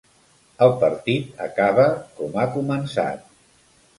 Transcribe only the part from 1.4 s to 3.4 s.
acaba com ha començat.